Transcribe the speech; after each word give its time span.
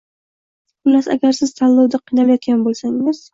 Xullas, 0.79 1.09
agar 1.15 1.33
siz 1.41 1.51
tanlovda 1.59 2.01
qiynalayotgan 2.09 2.65
bo‘lsangiz 2.71 3.23